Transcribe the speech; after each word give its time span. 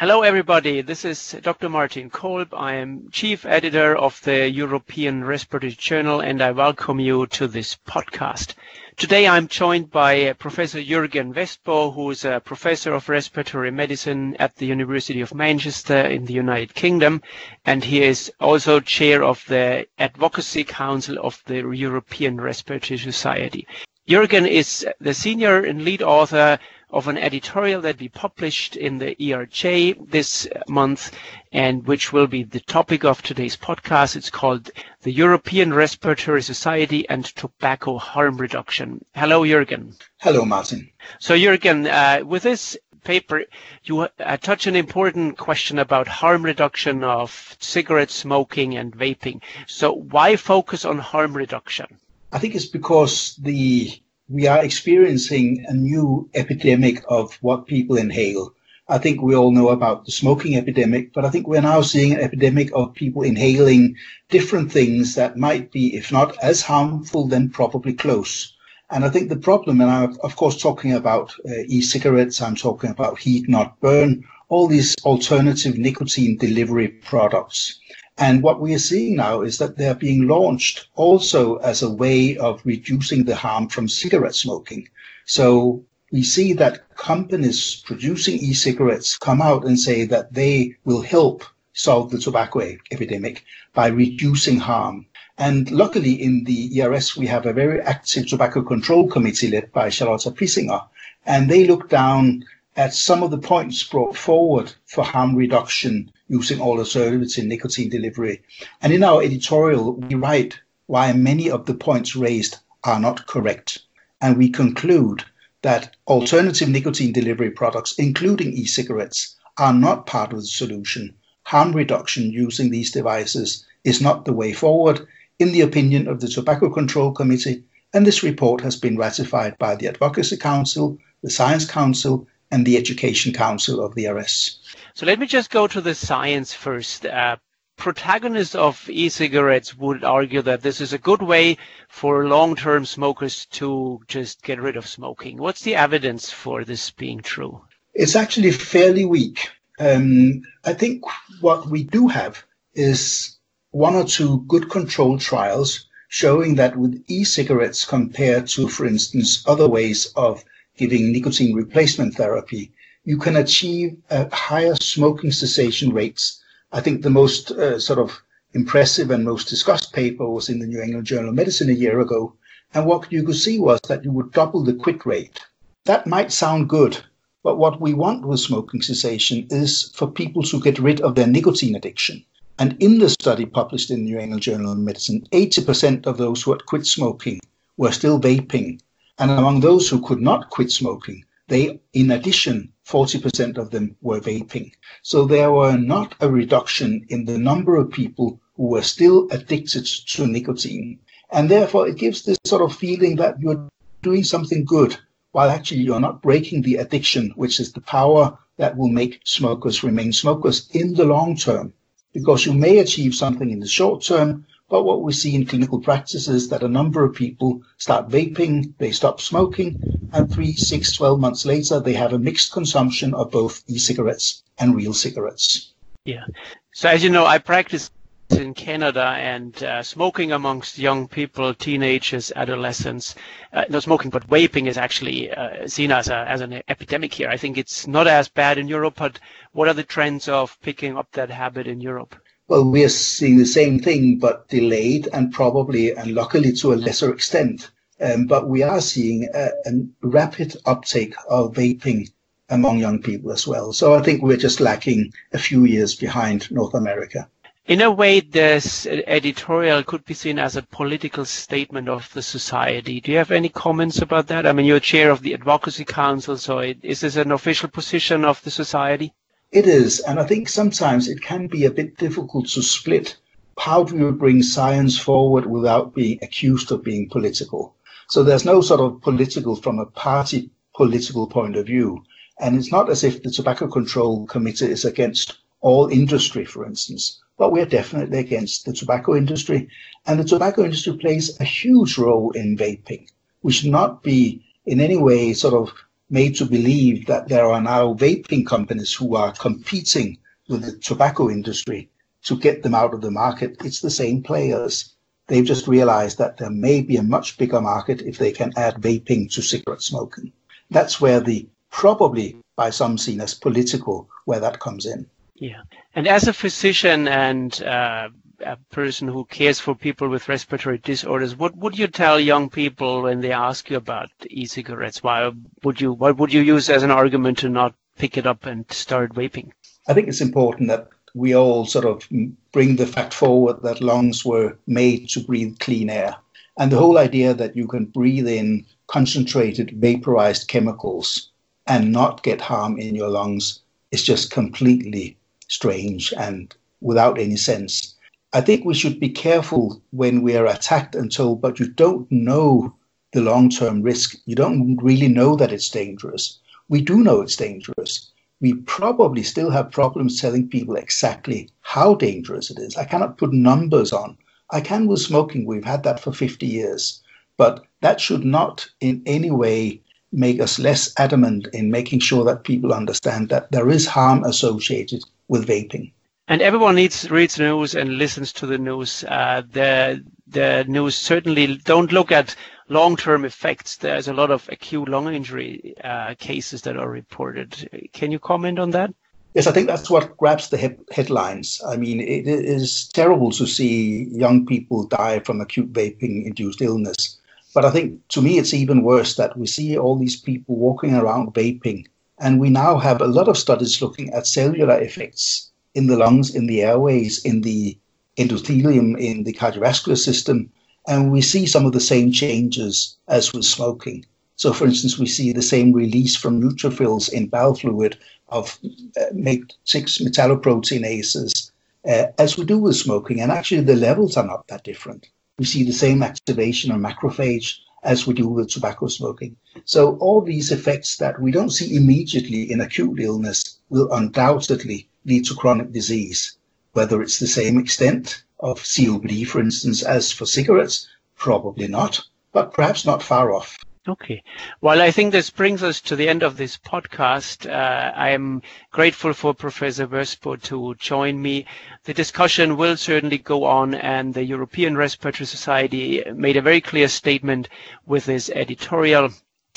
Hello, 0.00 0.22
everybody. 0.22 0.80
This 0.80 1.04
is 1.04 1.36
Dr. 1.42 1.68
Martin 1.68 2.08
Kolb. 2.08 2.54
I 2.54 2.76
am 2.76 3.10
chief 3.12 3.44
editor 3.44 3.94
of 3.94 4.18
the 4.22 4.48
European 4.48 5.22
Respiratory 5.22 5.72
Journal, 5.72 6.20
and 6.20 6.40
I 6.40 6.52
welcome 6.52 6.98
you 7.00 7.26
to 7.26 7.46
this 7.46 7.76
podcast. 7.86 8.54
Today, 8.96 9.28
I'm 9.28 9.46
joined 9.46 9.90
by 9.90 10.28
uh, 10.28 10.32
Professor 10.32 10.78
Jørgen 10.78 11.34
Vestbo, 11.34 11.92
who 11.92 12.08
is 12.12 12.24
a 12.24 12.40
professor 12.42 12.94
of 12.94 13.10
respiratory 13.10 13.70
medicine 13.70 14.36
at 14.38 14.56
the 14.56 14.64
University 14.64 15.20
of 15.20 15.34
Manchester 15.34 15.98
in 15.98 16.24
the 16.24 16.32
United 16.32 16.72
Kingdom, 16.72 17.20
and 17.66 17.84
he 17.84 18.02
is 18.02 18.32
also 18.40 18.80
chair 18.80 19.22
of 19.22 19.44
the 19.48 19.86
Advocacy 19.98 20.64
Council 20.64 21.18
of 21.22 21.42
the 21.44 21.56
European 21.56 22.40
Respiratory 22.40 22.96
Society. 22.96 23.66
Jørgen 24.08 24.48
is 24.48 24.86
the 24.98 25.12
senior 25.12 25.62
and 25.62 25.84
lead 25.84 26.00
author 26.00 26.58
of 26.92 27.08
an 27.08 27.16
editorial 27.18 27.80
that 27.80 28.00
we 28.00 28.08
published 28.08 28.76
in 28.76 28.98
the 28.98 29.14
ERJ 29.14 30.10
this 30.10 30.48
month 30.68 31.12
and 31.52 31.86
which 31.86 32.12
will 32.12 32.26
be 32.26 32.42
the 32.42 32.60
topic 32.60 33.04
of 33.04 33.22
today's 33.22 33.56
podcast. 33.56 34.16
It's 34.16 34.30
called 34.30 34.70
The 35.02 35.12
European 35.12 35.72
Respiratory 35.72 36.42
Society 36.42 37.08
and 37.08 37.24
Tobacco 37.24 37.98
Harm 37.98 38.36
Reduction. 38.36 39.04
Hello, 39.14 39.42
Jørgen. 39.42 39.94
Hello, 40.18 40.44
Martin. 40.44 40.90
So, 41.18 41.34
Jørgen, 41.34 41.86
uh, 41.86 42.24
with 42.24 42.42
this 42.42 42.76
paper, 43.04 43.44
you 43.84 44.00
uh, 44.00 44.36
touch 44.36 44.66
an 44.66 44.76
important 44.76 45.38
question 45.38 45.78
about 45.78 46.06
harm 46.06 46.44
reduction 46.44 47.02
of 47.04 47.56
cigarette 47.60 48.10
smoking 48.10 48.76
and 48.76 48.96
vaping. 48.96 49.40
So, 49.66 49.92
why 49.92 50.36
focus 50.36 50.84
on 50.84 50.98
harm 50.98 51.36
reduction? 51.36 51.86
I 52.32 52.38
think 52.38 52.54
it's 52.54 52.66
because 52.66 53.36
the 53.36 54.00
we 54.30 54.46
are 54.46 54.64
experiencing 54.64 55.64
a 55.66 55.74
new 55.74 56.30
epidemic 56.34 57.02
of 57.08 57.34
what 57.40 57.66
people 57.66 57.96
inhale. 57.96 58.54
I 58.88 58.98
think 58.98 59.20
we 59.20 59.34
all 59.34 59.50
know 59.50 59.70
about 59.70 60.04
the 60.04 60.12
smoking 60.12 60.56
epidemic, 60.56 61.12
but 61.12 61.24
I 61.24 61.30
think 61.30 61.48
we're 61.48 61.60
now 61.60 61.80
seeing 61.80 62.12
an 62.12 62.20
epidemic 62.20 62.70
of 62.72 62.94
people 62.94 63.22
inhaling 63.22 63.96
different 64.28 64.70
things 64.70 65.16
that 65.16 65.36
might 65.36 65.72
be, 65.72 65.96
if 65.96 66.12
not 66.12 66.36
as 66.44 66.62
harmful, 66.62 67.26
then 67.26 67.50
probably 67.50 67.92
close. 67.92 68.56
And 68.88 69.04
I 69.04 69.08
think 69.08 69.30
the 69.30 69.36
problem, 69.36 69.80
and 69.80 69.90
I'm 69.90 70.16
of 70.22 70.36
course 70.36 70.62
talking 70.62 70.92
about 70.92 71.34
uh, 71.44 71.62
e-cigarettes, 71.66 72.40
I'm 72.40 72.56
talking 72.56 72.90
about 72.90 73.18
heat 73.18 73.48
not 73.48 73.80
burn, 73.80 74.24
all 74.50 74.66
these 74.66 74.94
alternative 75.04 75.78
nicotine 75.78 76.36
delivery 76.36 76.88
products. 76.88 77.80
And 78.18 78.42
what 78.42 78.60
we 78.60 78.74
are 78.74 78.80
seeing 78.80 79.16
now 79.16 79.40
is 79.42 79.58
that 79.58 79.76
they're 79.76 79.94
being 79.94 80.26
launched 80.26 80.88
also 80.96 81.56
as 81.56 81.82
a 81.82 81.88
way 81.88 82.36
of 82.36 82.60
reducing 82.64 83.24
the 83.24 83.36
harm 83.36 83.68
from 83.68 83.88
cigarette 83.88 84.34
smoking. 84.34 84.88
So 85.24 85.84
we 86.12 86.24
see 86.24 86.52
that 86.54 86.94
companies 86.96 87.82
producing 87.86 88.38
e-cigarettes 88.38 89.16
come 89.16 89.40
out 89.40 89.64
and 89.64 89.78
say 89.78 90.04
that 90.06 90.34
they 90.34 90.74
will 90.84 91.00
help 91.00 91.44
solve 91.72 92.10
the 92.10 92.18
tobacco 92.18 92.76
epidemic 92.90 93.44
by 93.72 93.86
reducing 93.86 94.58
harm. 94.58 95.06
And 95.38 95.70
luckily 95.70 96.20
in 96.20 96.42
the 96.44 96.82
ERS, 96.82 97.16
we 97.16 97.26
have 97.28 97.46
a 97.46 97.52
very 97.52 97.80
active 97.82 98.26
tobacco 98.26 98.62
control 98.62 99.08
committee 99.08 99.48
led 99.48 99.70
by 99.70 99.88
Charlotte 99.88 100.34
Pisinger. 100.36 100.82
And 101.24 101.48
they 101.48 101.66
look 101.66 101.88
down 101.88 102.44
at 102.80 102.94
some 102.94 103.22
of 103.22 103.30
the 103.30 103.36
points 103.36 103.84
brought 103.84 104.16
forward 104.16 104.72
for 104.86 105.04
harm 105.04 105.36
reduction 105.36 106.10
using 106.28 106.58
all 106.58 106.78
alternatives 106.78 107.36
in 107.36 107.46
nicotine 107.46 107.90
delivery. 107.90 108.40
And 108.80 108.90
in 108.90 109.04
our 109.04 109.22
editorial, 109.22 109.96
we 109.96 110.14
write 110.14 110.58
why 110.86 111.12
many 111.12 111.50
of 111.50 111.66
the 111.66 111.74
points 111.74 112.16
raised 112.16 112.56
are 112.82 112.98
not 112.98 113.26
correct. 113.26 113.80
And 114.22 114.38
we 114.38 114.48
conclude 114.48 115.22
that 115.60 115.94
alternative 116.06 116.70
nicotine 116.70 117.12
delivery 117.12 117.50
products, 117.50 117.92
including 117.98 118.54
e 118.54 118.64
cigarettes, 118.64 119.36
are 119.58 119.74
not 119.74 120.06
part 120.06 120.32
of 120.32 120.40
the 120.40 120.46
solution. 120.46 121.14
Harm 121.42 121.72
reduction 121.72 122.30
using 122.30 122.70
these 122.70 122.90
devices 122.90 123.62
is 123.84 124.00
not 124.00 124.24
the 124.24 124.32
way 124.32 124.54
forward, 124.54 125.06
in 125.38 125.52
the 125.52 125.60
opinion 125.60 126.08
of 126.08 126.20
the 126.20 126.28
Tobacco 126.28 126.70
Control 126.70 127.12
Committee. 127.12 127.62
And 127.92 128.06
this 128.06 128.22
report 128.22 128.62
has 128.62 128.76
been 128.76 128.96
ratified 128.96 129.58
by 129.58 129.74
the 129.76 129.88
Advocacy 129.88 130.38
Council, 130.38 130.96
the 131.22 131.28
Science 131.28 131.66
Council, 131.66 132.26
and 132.50 132.66
the 132.66 132.76
Education 132.76 133.32
Council 133.32 133.84
of 133.84 133.94
the 133.94 134.06
ERS. 134.06 134.58
So 134.94 135.06
let 135.06 135.18
me 135.18 135.26
just 135.26 135.50
go 135.50 135.66
to 135.66 135.80
the 135.80 135.94
science 135.94 136.52
first. 136.52 137.06
Uh, 137.06 137.36
protagonists 137.76 138.54
of 138.54 138.88
e-cigarettes 138.90 139.76
would 139.76 140.04
argue 140.04 140.42
that 140.42 140.62
this 140.62 140.80
is 140.80 140.92
a 140.92 140.98
good 140.98 141.22
way 141.22 141.56
for 141.88 142.26
long-term 142.26 142.84
smokers 142.84 143.46
to 143.46 144.00
just 144.06 144.42
get 144.42 144.60
rid 144.60 144.76
of 144.76 144.86
smoking. 144.86 145.38
What's 145.38 145.62
the 145.62 145.76
evidence 145.76 146.30
for 146.30 146.64
this 146.64 146.90
being 146.90 147.20
true? 147.20 147.62
It's 147.94 148.16
actually 148.16 148.52
fairly 148.52 149.04
weak. 149.04 149.48
Um, 149.78 150.42
I 150.64 150.74
think 150.74 151.04
what 151.40 151.68
we 151.68 151.84
do 151.84 152.08
have 152.08 152.44
is 152.74 153.38
one 153.70 153.94
or 153.94 154.04
two 154.04 154.44
good 154.46 154.68
control 154.68 155.18
trials 155.18 155.88
showing 156.08 156.56
that 156.56 156.76
with 156.76 157.02
e-cigarettes 157.06 157.84
compared 157.84 158.46
to, 158.48 158.68
for 158.68 158.84
instance, 158.84 159.42
other 159.46 159.68
ways 159.68 160.12
of 160.16 160.44
giving 160.76 161.12
nicotine 161.12 161.54
replacement 161.54 162.14
therapy, 162.14 162.72
you 163.04 163.18
can 163.18 163.36
achieve 163.36 163.96
higher 164.32 164.74
smoking 164.76 165.32
cessation 165.32 165.92
rates. 165.92 166.42
I 166.72 166.80
think 166.80 167.02
the 167.02 167.10
most 167.10 167.50
uh, 167.50 167.78
sort 167.78 167.98
of 167.98 168.22
impressive 168.52 169.10
and 169.10 169.24
most 169.24 169.48
discussed 169.48 169.92
paper 169.92 170.28
was 170.28 170.48
in 170.48 170.58
the 170.58 170.66
New 170.66 170.80
England 170.80 171.06
Journal 171.06 171.30
of 171.30 171.34
Medicine 171.34 171.70
a 171.70 171.72
year 171.84 172.00
ago. 172.00 172.34
And 172.74 172.86
what 172.86 173.10
you 173.10 173.22
could 173.22 173.36
see 173.36 173.58
was 173.58 173.80
that 173.88 174.04
you 174.04 174.12
would 174.12 174.32
double 174.32 174.62
the 174.62 174.74
quit 174.74 175.04
rate. 175.06 175.40
That 175.86 176.06
might 176.06 176.30
sound 176.30 176.68
good, 176.68 176.98
but 177.42 177.58
what 177.58 177.80
we 177.80 177.94
want 177.94 178.26
with 178.26 178.40
smoking 178.40 178.82
cessation 178.82 179.46
is 179.50 179.90
for 179.94 180.10
people 180.10 180.42
to 180.42 180.60
get 180.60 180.78
rid 180.78 181.00
of 181.00 181.14
their 181.14 181.26
nicotine 181.26 181.74
addiction. 181.74 182.24
And 182.58 182.76
in 182.78 182.98
the 182.98 183.08
study 183.08 183.46
published 183.46 183.90
in 183.90 184.04
the 184.04 184.10
New 184.10 184.18
England 184.18 184.42
Journal 184.42 184.72
of 184.72 184.78
Medicine, 184.78 185.26
80% 185.32 186.06
of 186.06 186.18
those 186.18 186.42
who 186.42 186.52
had 186.52 186.66
quit 186.66 186.86
smoking 186.86 187.40
were 187.76 187.92
still 187.92 188.20
vaping 188.20 188.80
and 189.20 189.30
among 189.30 189.60
those 189.60 189.86
who 189.88 190.00
could 190.00 190.22
not 190.22 190.48
quit 190.48 190.72
smoking, 190.72 191.24
they, 191.46 191.78
in 191.92 192.10
addition, 192.10 192.72
40% 192.88 193.58
of 193.58 193.70
them 193.70 193.94
were 194.00 194.18
vaping. 194.18 194.72
So 195.02 195.26
there 195.26 195.52
were 195.52 195.76
not 195.76 196.14
a 196.20 196.30
reduction 196.30 197.04
in 197.10 197.26
the 197.26 197.36
number 197.36 197.76
of 197.76 197.90
people 197.90 198.40
who 198.56 198.68
were 198.68 198.82
still 198.82 199.28
addicted 199.30 199.84
to 199.84 200.26
nicotine. 200.26 201.00
And 201.30 201.50
therefore, 201.50 201.86
it 201.86 201.98
gives 201.98 202.22
this 202.22 202.38
sort 202.46 202.62
of 202.62 202.74
feeling 202.74 203.16
that 203.16 203.38
you're 203.40 203.68
doing 204.00 204.24
something 204.24 204.64
good 204.64 204.96
while 205.32 205.50
actually 205.50 205.82
you're 205.82 206.00
not 206.00 206.22
breaking 206.22 206.62
the 206.62 206.76
addiction, 206.76 207.32
which 207.36 207.60
is 207.60 207.72
the 207.72 207.82
power 207.82 208.38
that 208.56 208.76
will 208.76 208.88
make 208.88 209.20
smokers 209.24 209.82
remain 209.82 210.12
smokers 210.12 210.68
in 210.72 210.94
the 210.94 211.04
long 211.04 211.36
term. 211.36 211.74
Because 212.14 212.46
you 212.46 212.54
may 212.54 212.78
achieve 212.78 213.14
something 213.14 213.50
in 213.50 213.60
the 213.60 213.68
short 213.68 214.02
term, 214.02 214.46
but 214.70 214.84
what 214.84 215.02
we 215.02 215.12
see 215.12 215.34
in 215.34 215.44
clinical 215.44 215.80
practice 215.80 216.28
is 216.28 216.48
that 216.48 216.62
a 216.62 216.68
number 216.68 217.04
of 217.04 217.14
people 217.14 217.60
start 217.76 218.08
vaping, 218.08 218.72
they 218.78 218.92
stop 218.92 219.20
smoking, 219.20 219.82
and 220.12 220.32
three, 220.32 220.52
six, 220.52 220.92
12 220.92 221.18
months 221.18 221.44
later, 221.44 221.80
they 221.80 221.92
have 221.92 222.12
a 222.12 222.18
mixed 222.18 222.52
consumption 222.52 223.12
of 223.12 223.32
both 223.32 223.64
e-cigarettes 223.66 224.44
and 224.58 224.76
real 224.76 224.94
cigarettes. 224.94 225.74
Yeah. 226.04 226.24
So 226.72 226.88
as 226.88 227.02
you 227.02 227.10
know, 227.10 227.26
I 227.26 227.38
practice 227.38 227.90
in 228.30 228.54
Canada 228.54 229.06
and 229.18 229.60
uh, 229.64 229.82
smoking 229.82 230.30
amongst 230.30 230.78
young 230.78 231.08
people, 231.08 231.52
teenagers, 231.52 232.30
adolescents, 232.36 233.16
uh, 233.52 233.64
not 233.70 233.82
smoking, 233.82 234.10
but 234.10 234.28
vaping 234.28 234.68
is 234.68 234.78
actually 234.78 235.32
uh, 235.32 235.66
seen 235.66 235.90
as, 235.90 236.08
a, 236.08 236.28
as 236.28 236.40
an 236.42 236.62
epidemic 236.68 237.12
here. 237.12 237.28
I 237.28 237.36
think 237.36 237.58
it's 237.58 237.88
not 237.88 238.06
as 238.06 238.28
bad 238.28 238.56
in 238.56 238.68
Europe, 238.68 238.94
but 238.98 239.18
what 239.50 239.66
are 239.66 239.74
the 239.74 239.82
trends 239.82 240.28
of 240.28 240.56
picking 240.62 240.96
up 240.96 241.10
that 241.12 241.30
habit 241.30 241.66
in 241.66 241.80
Europe? 241.80 242.14
Well, 242.50 242.64
we 242.64 242.84
are 242.84 242.88
seeing 242.88 243.36
the 243.36 243.46
same 243.46 243.78
thing, 243.78 244.18
but 244.18 244.48
delayed 244.48 245.08
and 245.12 245.32
probably 245.32 245.94
and 245.94 246.16
luckily 246.16 246.50
to 246.54 246.72
a 246.72 246.82
lesser 246.84 247.14
extent. 247.14 247.70
Um, 248.00 248.26
but 248.26 248.48
we 248.48 248.64
are 248.64 248.80
seeing 248.80 249.28
a, 249.32 249.50
a, 249.66 249.70
rapid 250.02 250.56
uptake 250.66 251.14
of 251.28 251.54
vaping 251.54 252.10
among 252.48 252.78
young 252.78 253.00
people 253.00 253.30
as 253.30 253.46
well. 253.46 253.72
So 253.72 253.94
I 253.94 254.02
think 254.02 254.20
we're 254.20 254.36
just 254.36 254.58
lacking 254.58 255.12
a 255.32 255.38
few 255.38 255.64
years 255.64 255.94
behind 255.94 256.50
North 256.50 256.74
America. 256.74 257.28
In 257.66 257.82
a 257.82 257.90
way, 257.92 258.18
this 258.18 258.84
editorial 258.84 259.84
could 259.84 260.04
be 260.04 260.14
seen 260.14 260.40
as 260.40 260.56
a 260.56 260.62
political 260.62 261.24
statement 261.24 261.88
of 261.88 262.12
the 262.14 262.22
society. 262.22 263.00
Do 263.00 263.12
you 263.12 263.18
have 263.18 263.30
any 263.30 263.48
comments 263.48 264.02
about 264.02 264.26
that? 264.26 264.44
I 264.44 264.52
mean, 264.52 264.66
you're 264.66 264.80
chair 264.80 265.12
of 265.12 265.22
the 265.22 265.34
Advocacy 265.34 265.84
Council, 265.84 266.36
so 266.36 266.58
is 266.58 266.98
this 266.98 267.14
an 267.14 267.30
official 267.30 267.68
position 267.68 268.24
of 268.24 268.42
the 268.42 268.50
society? 268.50 269.14
It 269.52 269.66
is, 269.66 269.98
and 269.98 270.20
I 270.20 270.24
think 270.24 270.48
sometimes 270.48 271.08
it 271.08 271.22
can 271.22 271.48
be 271.48 271.64
a 271.64 271.72
bit 271.72 271.96
difficult 271.96 272.46
to 272.50 272.62
split. 272.62 273.16
How 273.58 273.82
do 273.82 273.98
you 273.98 274.12
bring 274.12 274.44
science 274.44 274.96
forward 274.96 275.46
without 275.46 275.92
being 275.92 276.20
accused 276.22 276.70
of 276.70 276.84
being 276.84 277.08
political? 277.08 277.74
So 278.08 278.22
there's 278.22 278.44
no 278.44 278.60
sort 278.60 278.80
of 278.80 279.00
political 279.02 279.56
from 279.56 279.80
a 279.80 279.86
party 279.86 280.50
political 280.76 281.26
point 281.26 281.56
of 281.56 281.66
view. 281.66 282.04
And 282.38 282.56
it's 282.56 282.70
not 282.70 282.88
as 282.90 283.02
if 283.02 283.24
the 283.24 283.30
Tobacco 283.30 283.66
Control 283.66 284.24
Committee 284.26 284.70
is 284.70 284.84
against 284.84 285.38
all 285.60 285.88
industry, 285.88 286.44
for 286.44 286.64
instance, 286.64 287.20
but 287.36 287.50
we're 287.50 287.66
definitely 287.66 288.18
against 288.18 288.66
the 288.66 288.72
tobacco 288.72 289.16
industry. 289.16 289.68
And 290.06 290.20
the 290.20 290.24
tobacco 290.24 290.62
industry 290.62 290.96
plays 290.96 291.38
a 291.40 291.44
huge 291.44 291.98
role 291.98 292.30
in 292.30 292.56
vaping. 292.56 293.08
We 293.42 293.50
should 293.50 293.70
not 293.72 294.04
be 294.04 294.44
in 294.64 294.80
any 294.80 294.96
way 294.96 295.32
sort 295.32 295.54
of 295.54 295.74
made 296.10 296.36
to 296.36 296.44
believe 296.44 297.06
that 297.06 297.28
there 297.28 297.46
are 297.46 297.60
now 297.60 297.94
vaping 297.94 298.46
companies 298.46 298.92
who 298.92 299.16
are 299.16 299.32
competing 299.32 300.18
with 300.48 300.62
the 300.64 300.72
tobacco 300.78 301.30
industry 301.30 301.88
to 302.24 302.36
get 302.36 302.62
them 302.62 302.74
out 302.74 302.92
of 302.92 303.00
the 303.00 303.10
market. 303.10 303.56
It's 303.64 303.80
the 303.80 303.90
same 303.90 304.22
players. 304.22 304.94
They've 305.28 305.44
just 305.44 305.68
realized 305.68 306.18
that 306.18 306.36
there 306.36 306.50
may 306.50 306.82
be 306.82 306.96
a 306.96 307.02
much 307.02 307.38
bigger 307.38 307.60
market 307.60 308.02
if 308.02 308.18
they 308.18 308.32
can 308.32 308.52
add 308.56 308.74
vaping 308.74 309.32
to 309.32 309.42
cigarette 309.42 309.82
smoking. 309.82 310.32
That's 310.70 311.00
where 311.00 311.20
the 311.20 311.46
probably 311.70 312.36
by 312.56 312.70
some 312.70 312.98
seen 312.98 313.20
as 313.20 313.32
political, 313.32 314.08
where 314.24 314.40
that 314.40 314.60
comes 314.60 314.84
in. 314.86 315.06
Yeah. 315.36 315.62
And 315.94 316.06
as 316.06 316.28
a 316.28 316.32
physician 316.32 317.08
and 317.08 317.62
uh, 317.62 318.10
a 318.44 318.56
person 318.70 319.08
who 319.08 319.24
cares 319.24 319.60
for 319.60 319.74
people 319.74 320.08
with 320.08 320.28
respiratory 320.28 320.78
disorders, 320.78 321.36
what 321.36 321.56
would 321.56 321.78
you 321.78 321.86
tell 321.86 322.18
young 322.18 322.48
people 322.48 323.02
when 323.02 323.20
they 323.20 323.32
ask 323.32 323.70
you 323.70 323.76
about 323.76 324.10
e-cigarettes? 324.28 325.02
Why 325.02 325.30
would 325.62 325.80
you 325.80 325.92
what 325.92 326.16
would 326.18 326.32
you 326.32 326.40
use 326.40 326.68
as 326.68 326.82
an 326.82 326.90
argument 326.90 327.38
to 327.38 327.48
not 327.48 327.74
pick 327.98 328.16
it 328.16 328.26
up 328.26 328.46
and 328.46 328.70
start 328.72 329.14
vaping? 329.14 329.50
I 329.88 329.94
think 329.94 330.08
it's 330.08 330.20
important 330.20 330.68
that 330.68 330.88
we 331.14 331.34
all 331.34 331.66
sort 331.66 331.84
of 331.84 332.08
bring 332.52 332.76
the 332.76 332.86
fact 332.86 333.14
forward 333.14 333.62
that 333.62 333.80
lungs 333.80 334.24
were 334.24 334.56
made 334.66 335.08
to 335.10 335.20
breathe 335.20 335.58
clean 335.58 335.90
air. 335.90 336.16
And 336.58 336.70
the 336.70 336.78
whole 336.78 336.98
idea 336.98 337.34
that 337.34 337.56
you 337.56 337.66
can 337.66 337.86
breathe 337.86 338.28
in 338.28 338.66
concentrated 338.86 339.70
vaporized 339.76 340.48
chemicals 340.48 341.30
and 341.66 341.92
not 341.92 342.22
get 342.22 342.40
harm 342.40 342.78
in 342.78 342.94
your 342.94 343.08
lungs 343.08 343.60
is 343.90 344.02
just 344.02 344.30
completely 344.30 345.16
strange 345.48 346.12
and 346.16 346.54
without 346.80 347.18
any 347.18 347.36
sense. 347.36 347.96
I 348.32 348.40
think 348.40 348.64
we 348.64 348.74
should 348.74 349.00
be 349.00 349.10
careful 349.10 349.82
when 349.90 350.22
we 350.22 350.36
are 350.36 350.46
attacked 350.46 350.94
and 350.94 351.10
told, 351.10 351.40
but 351.40 351.58
you 351.58 351.68
don't 351.68 352.10
know 352.10 352.74
the 353.12 353.20
long 353.20 353.50
term 353.50 353.82
risk. 353.82 354.16
You 354.26 354.36
don't 354.36 354.78
really 354.82 355.08
know 355.08 355.36
that 355.36 355.52
it's 355.52 355.68
dangerous. 355.68 356.38
We 356.68 356.80
do 356.80 356.98
know 356.98 357.20
it's 357.20 357.36
dangerous 357.36 358.10
we 358.40 358.54
probably 358.54 359.22
still 359.22 359.50
have 359.50 359.70
problems 359.70 360.20
telling 360.20 360.48
people 360.48 360.74
exactly 360.74 361.50
how 361.60 361.94
dangerous 361.94 362.50
it 362.50 362.58
is. 362.58 362.76
I 362.76 362.84
cannot 362.84 363.18
put 363.18 363.32
numbers 363.32 363.92
on. 363.92 364.16
I 364.50 364.60
can 364.62 364.86
with 364.86 365.00
smoking. 365.00 365.44
We've 365.44 365.64
had 365.64 365.82
that 365.82 366.00
for 366.00 366.12
50 366.12 366.46
years. 366.46 367.02
But 367.36 367.64
that 367.82 368.00
should 368.00 368.24
not 368.24 368.68
in 368.80 369.02
any 369.06 369.30
way 369.30 369.82
make 370.12 370.40
us 370.40 370.58
less 370.58 370.92
adamant 370.98 371.48
in 371.52 371.70
making 371.70 372.00
sure 372.00 372.24
that 372.24 372.44
people 372.44 372.72
understand 372.72 373.28
that 373.28 373.52
there 373.52 373.70
is 373.70 373.86
harm 373.86 374.24
associated 374.24 375.04
with 375.28 375.46
vaping. 375.46 375.92
And 376.30 376.42
everyone 376.42 376.76
needs 376.76 377.10
reads 377.10 377.40
news 377.40 377.74
and 377.74 377.98
listens 377.98 378.32
to 378.34 378.46
the 378.46 378.56
news. 378.56 379.02
Uh, 379.02 379.42
the 379.50 380.00
the 380.28 380.64
news 380.68 380.94
certainly 380.94 381.56
don't 381.56 381.90
look 381.90 382.12
at 382.12 382.36
long-term 382.68 383.24
effects. 383.24 383.78
There's 383.78 384.06
a 384.06 384.14
lot 384.14 384.30
of 384.30 384.48
acute 384.48 384.88
lung 384.88 385.12
injury 385.12 385.74
uh, 385.82 386.14
cases 386.20 386.62
that 386.62 386.76
are 386.76 386.88
reported. 386.88 387.90
Can 387.92 388.12
you 388.12 388.20
comment 388.20 388.60
on 388.60 388.70
that? 388.70 388.94
Yes, 389.34 389.48
I 389.48 389.50
think 389.50 389.66
that's 389.66 389.90
what 389.90 390.16
grabs 390.18 390.50
the 390.50 390.56
he- 390.56 390.84
headlines. 390.92 391.60
I 391.66 391.76
mean, 391.76 392.00
it 392.00 392.28
is 392.28 392.86
terrible 392.86 393.32
to 393.32 393.44
see 393.44 394.04
young 394.12 394.46
people 394.46 394.86
die 394.86 395.18
from 395.18 395.40
acute 395.40 395.72
vaping 395.72 396.26
induced 396.26 396.62
illness. 396.62 397.18
But 397.54 397.64
I 397.64 397.72
think 397.72 398.06
to 398.10 398.22
me, 398.22 398.38
it's 398.38 398.54
even 398.54 398.84
worse 398.84 399.16
that 399.16 399.36
we 399.36 399.48
see 399.48 399.76
all 399.76 399.98
these 399.98 400.14
people 400.14 400.54
walking 400.54 400.94
around 400.94 401.34
vaping. 401.34 401.86
And 402.20 402.38
we 402.38 402.50
now 402.50 402.78
have 402.78 403.00
a 403.00 403.08
lot 403.08 403.26
of 403.26 403.36
studies 403.36 403.82
looking 403.82 404.12
at 404.12 404.28
cellular 404.28 404.78
effects 404.80 405.49
in 405.74 405.86
the 405.86 405.96
lungs, 405.96 406.34
in 406.34 406.46
the 406.46 406.62
airways, 406.62 407.24
in 407.24 407.42
the 407.42 407.78
endothelium, 408.16 408.98
in 408.98 409.24
the 409.24 409.32
cardiovascular 409.32 409.96
system 409.96 410.50
and 410.90 411.12
we 411.12 411.20
see 411.20 411.46
some 411.46 411.66
of 411.66 411.72
the 411.72 411.80
same 411.80 412.10
changes 412.10 412.96
as 413.08 413.32
with 413.32 413.44
smoking. 413.44 414.04
So, 414.36 414.52
for 414.52 414.66
instance, 414.66 414.98
we 414.98 415.06
see 415.06 415.32
the 415.32 415.42
same 415.42 415.72
release 415.72 416.16
from 416.16 416.40
neutrophils 416.40 417.12
in 417.12 417.28
BAL 417.28 417.54
fluid 417.54 417.98
of 418.28 418.58
uh, 418.98 419.04
matrix 419.12 419.98
metalloproteinases 419.98 421.50
uh, 421.86 422.06
as 422.18 422.38
we 422.38 422.44
do 422.44 422.58
with 422.58 422.76
smoking, 422.76 423.20
and 423.20 423.30
actually 423.30 423.60
the 423.60 423.76
levels 423.76 424.16
are 424.16 424.26
not 424.26 424.48
that 424.48 424.64
different. 424.64 425.08
We 425.38 425.44
see 425.44 425.62
the 425.62 425.72
same 425.72 426.02
activation 426.02 426.72
of 426.72 426.80
macrophage 426.80 427.58
as 427.82 428.06
we 428.06 428.14
do 428.14 428.28
with 428.28 428.50
tobacco 428.50 428.88
smoking. 428.88 429.36
So, 429.64 429.96
all 429.98 430.22
these 430.22 430.50
effects 430.50 430.96
that 430.96 431.20
we 431.20 431.30
don't 431.30 431.50
see 431.50 431.76
immediately 431.76 432.50
in 432.50 432.60
acute 432.60 433.00
illness 433.00 433.58
will 433.68 433.92
undoubtedly 433.92 434.88
lead 435.04 435.24
to 435.26 435.34
chronic 435.34 435.72
disease, 435.72 436.36
whether 436.72 437.02
it's 437.02 437.18
the 437.18 437.26
same 437.26 437.58
extent 437.58 438.24
of 438.38 438.60
COPD, 438.62 439.26
for 439.26 439.40
instance, 439.40 439.82
as 439.82 440.12
for 440.12 440.26
cigarettes? 440.26 440.88
Probably 441.16 441.68
not, 441.68 442.00
but 442.32 442.52
perhaps 442.52 442.86
not 442.86 443.02
far 443.02 443.32
off. 443.32 443.58
Okay. 443.88 444.22
Well, 444.60 444.82
I 444.82 444.90
think 444.90 445.10
this 445.10 445.30
brings 445.30 445.62
us 445.62 445.80
to 445.82 445.96
the 445.96 446.08
end 446.08 446.22
of 446.22 446.36
this 446.36 446.58
podcast. 446.58 447.50
Uh, 447.50 447.92
I 447.96 448.10
am 448.10 448.42
grateful 448.70 449.14
for 449.14 449.32
Professor 449.32 449.86
Vestbo 449.86 450.40
to 450.42 450.74
join 450.74 451.20
me. 451.20 451.46
The 451.84 451.94
discussion 451.94 452.58
will 452.58 452.76
certainly 452.76 453.18
go 453.18 453.44
on, 453.44 453.74
and 453.74 454.12
the 454.12 454.24
European 454.24 454.76
Respiratory 454.76 455.26
Society 455.26 456.04
made 456.14 456.36
a 456.36 456.42
very 456.42 456.60
clear 456.60 456.88
statement 456.88 457.48
with 457.86 458.04
this 458.04 458.28
editorial 458.28 459.10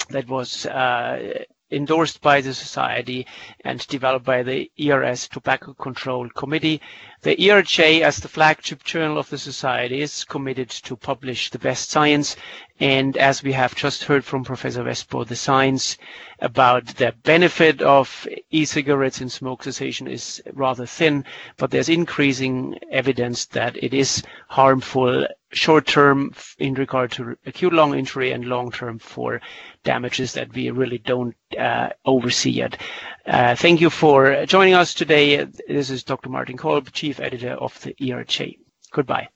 that 0.10 0.28
was 0.30 0.66
uh, 0.68 1.44
endorsed 1.73 2.21
by 2.21 2.39
the 2.41 2.53
Society 2.53 3.25
and 3.65 3.85
developed 3.87 4.25
by 4.25 4.43
the 4.43 4.71
ERS 4.79 5.27
Tobacco 5.27 5.73
Control 5.73 6.29
Committee. 6.29 6.81
The 7.23 7.37
ERJ, 7.37 8.01
as 8.01 8.17
the 8.17 8.27
flagship 8.27 8.83
journal 8.83 9.17
of 9.17 9.29
the 9.29 9.37
Society, 9.37 10.01
is 10.01 10.25
committed 10.25 10.69
to 10.69 10.97
publish 10.97 11.51
the 11.51 11.57
best 11.57 11.89
science. 11.89 12.35
And 12.81 13.15
as 13.15 13.41
we 13.41 13.53
have 13.53 13.75
just 13.75 14.03
heard 14.03 14.25
from 14.25 14.43
Professor 14.43 14.83
Vestbo, 14.83 15.25
the 15.25 15.37
science 15.37 15.97
about 16.39 16.85
the 16.85 17.13
benefit 17.23 17.81
of 17.81 18.27
e-cigarettes 18.51 19.21
in 19.21 19.29
smoke 19.29 19.63
cessation 19.63 20.09
is 20.09 20.43
rather 20.51 20.85
thin, 20.85 21.23
but 21.55 21.71
there's 21.71 21.87
increasing 21.87 22.77
evidence 22.91 23.45
that 23.45 23.81
it 23.81 23.93
is 23.93 24.21
harmful 24.49 25.25
short 25.53 25.87
term 25.87 26.33
in 26.57 26.73
regard 26.73 27.11
to 27.11 27.37
acute 27.45 27.71
lung 27.71 27.97
injury 27.97 28.33
and 28.33 28.45
long 28.45 28.69
term 28.71 28.99
for 28.99 29.39
damages 29.83 30.33
that 30.33 30.53
we 30.53 30.69
really 30.71 30.97
don't 30.97 31.35
uh, 31.57 31.89
oversee 32.05 32.49
yet. 32.49 32.77
Uh, 33.25 33.55
thank 33.55 33.79
you 33.79 33.89
for 33.89 34.45
joining 34.45 34.73
us 34.73 34.93
today. 34.93 35.45
This 35.67 35.89
is 35.89 36.03
Dr. 36.03 36.29
Martin 36.29 36.57
Kolb, 36.57 36.91
Chief 36.91 37.21
Editor 37.21 37.53
of 37.53 37.79
the 37.81 37.93
ERJ. 37.93 38.59
Goodbye. 38.91 39.29